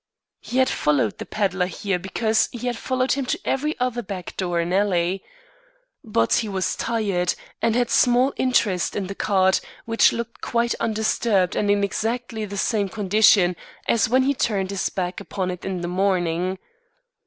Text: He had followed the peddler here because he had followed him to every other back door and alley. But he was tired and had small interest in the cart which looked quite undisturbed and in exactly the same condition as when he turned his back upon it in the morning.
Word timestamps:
He 0.39 0.57
had 0.57 0.67
followed 0.67 1.19
the 1.19 1.27
peddler 1.27 1.67
here 1.67 1.99
because 1.99 2.49
he 2.51 2.65
had 2.65 2.75
followed 2.75 3.11
him 3.11 3.27
to 3.27 3.39
every 3.45 3.79
other 3.79 4.01
back 4.01 4.35
door 4.35 4.59
and 4.59 4.73
alley. 4.73 5.23
But 6.03 6.33
he 6.41 6.49
was 6.49 6.75
tired 6.75 7.35
and 7.61 7.75
had 7.75 7.91
small 7.91 8.33
interest 8.35 8.95
in 8.95 9.05
the 9.05 9.13
cart 9.13 9.61
which 9.85 10.11
looked 10.11 10.41
quite 10.41 10.73
undisturbed 10.79 11.55
and 11.55 11.69
in 11.69 11.83
exactly 11.83 12.45
the 12.45 12.57
same 12.57 12.89
condition 12.89 13.55
as 13.87 14.09
when 14.09 14.23
he 14.23 14.33
turned 14.33 14.71
his 14.71 14.89
back 14.89 15.19
upon 15.21 15.51
it 15.51 15.63
in 15.65 15.81
the 15.81 15.87
morning. 15.87 16.57